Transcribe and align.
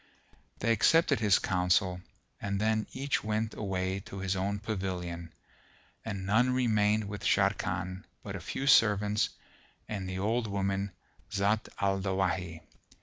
They 0.57 0.71
accepted 0.71 1.19
his 1.19 1.37
counsel 1.37 2.01
and 2.41 2.59
then 2.59 2.87
each 2.91 3.23
went 3.23 3.53
away 3.53 3.99
to 4.07 4.17
his 4.17 4.35
own 4.35 4.57
pavilion, 4.57 5.31
and 6.03 6.25
none 6.25 6.49
remained 6.49 7.07
with 7.07 7.21
Sharrkan 7.23 8.05
but 8.23 8.35
a 8.35 8.39
few 8.39 8.65
servants 8.65 9.29
and 9.87 10.09
the 10.09 10.17
old 10.17 10.47
woman 10.47 10.91
Zat 11.31 11.69
al 11.79 12.01
Dawahi. 12.01 12.61